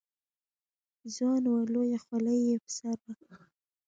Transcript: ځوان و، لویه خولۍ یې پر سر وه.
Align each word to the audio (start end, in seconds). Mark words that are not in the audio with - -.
ځوان 1.15 1.43
و، 1.47 1.53
لویه 1.73 1.99
خولۍ 2.03 2.39
یې 2.47 2.55
پر 2.63 2.71
سر 2.77 2.97
وه. 3.03 3.13